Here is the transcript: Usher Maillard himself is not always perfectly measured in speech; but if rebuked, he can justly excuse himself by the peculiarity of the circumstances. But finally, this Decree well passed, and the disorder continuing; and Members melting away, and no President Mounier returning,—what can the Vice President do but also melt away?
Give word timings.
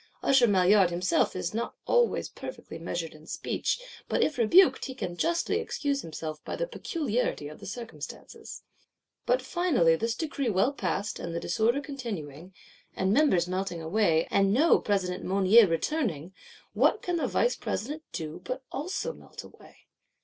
Usher 0.23 0.47
Maillard 0.47 0.89
himself 0.89 1.35
is 1.35 1.53
not 1.53 1.75
always 1.85 2.27
perfectly 2.27 2.79
measured 2.79 3.13
in 3.13 3.27
speech; 3.27 3.79
but 4.09 4.23
if 4.23 4.39
rebuked, 4.39 4.85
he 4.85 4.95
can 4.95 5.15
justly 5.15 5.59
excuse 5.59 6.01
himself 6.01 6.43
by 6.43 6.55
the 6.55 6.65
peculiarity 6.65 7.47
of 7.47 7.59
the 7.59 7.67
circumstances. 7.67 8.63
But 9.27 9.43
finally, 9.43 9.95
this 9.95 10.15
Decree 10.15 10.49
well 10.49 10.73
passed, 10.73 11.19
and 11.19 11.35
the 11.35 11.39
disorder 11.39 11.81
continuing; 11.81 12.51
and 12.95 13.13
Members 13.13 13.47
melting 13.47 13.83
away, 13.83 14.27
and 14.31 14.51
no 14.51 14.79
President 14.79 15.23
Mounier 15.23 15.67
returning,—what 15.67 17.03
can 17.03 17.17
the 17.17 17.27
Vice 17.27 17.55
President 17.55 18.01
do 18.11 18.41
but 18.43 18.63
also 18.71 19.13
melt 19.13 19.43
away? 19.43 19.85